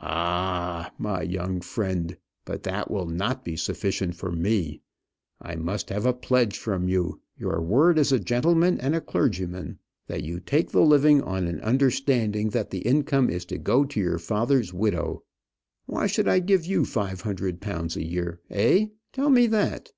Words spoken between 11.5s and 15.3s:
understanding that the income is to go to your father's widow.